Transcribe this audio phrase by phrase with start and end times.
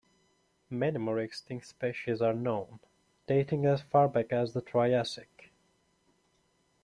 [0.71, 2.79] Many more extinct species are known,
[3.27, 5.51] dating as far back as the Triassic.